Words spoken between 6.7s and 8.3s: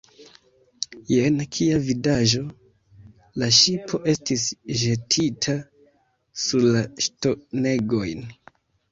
la ŝtonegojn.